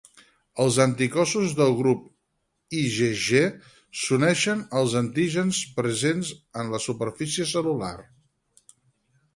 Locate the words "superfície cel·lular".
6.89-7.97